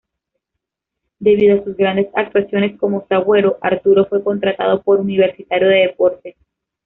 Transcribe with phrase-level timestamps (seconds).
[1.19, 6.35] Debido a sus grandes actuaciones como zaguero, Arturo fue contratado por Universitario de Deportes.